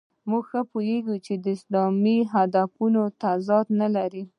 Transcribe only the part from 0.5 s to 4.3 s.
پوهېږو اسلام هدفونو تضاد نه لري.